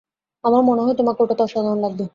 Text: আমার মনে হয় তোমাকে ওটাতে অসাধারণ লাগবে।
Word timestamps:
আমার 0.43 0.61
মনে 0.63 0.81
হয় 0.81 0.95
তোমাকে 0.95 1.19
ওটাতে 1.21 1.41
অসাধারণ 1.43 1.79
লাগবে। 1.81 2.03